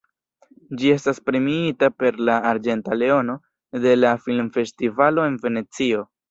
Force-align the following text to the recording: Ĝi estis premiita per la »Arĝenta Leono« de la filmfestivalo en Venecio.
Ĝi 0.77 0.87
estis 0.93 1.19
premiita 1.29 1.89
per 2.03 2.17
la 2.29 2.37
»Arĝenta 2.53 2.97
Leono« 3.03 3.37
de 3.85 3.95
la 4.01 4.15
filmfestivalo 4.25 5.29
en 5.31 5.39
Venecio. 5.47 6.03